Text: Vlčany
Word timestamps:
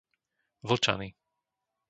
Vlčany 0.67 1.07